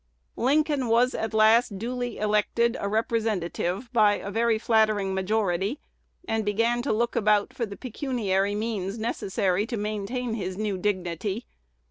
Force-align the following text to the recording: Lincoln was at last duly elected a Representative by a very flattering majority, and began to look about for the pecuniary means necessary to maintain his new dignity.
Lincoln 0.37 0.87
was 0.87 1.13
at 1.13 1.31
last 1.31 1.77
duly 1.77 2.17
elected 2.17 2.75
a 2.79 2.89
Representative 2.89 3.93
by 3.93 4.15
a 4.15 4.31
very 4.31 4.57
flattering 4.57 5.13
majority, 5.13 5.79
and 6.27 6.43
began 6.43 6.81
to 6.81 6.91
look 6.91 7.15
about 7.15 7.53
for 7.53 7.67
the 7.67 7.77
pecuniary 7.77 8.55
means 8.55 8.97
necessary 8.97 9.67
to 9.67 9.77
maintain 9.77 10.33
his 10.33 10.57
new 10.57 10.79
dignity. 10.79 11.45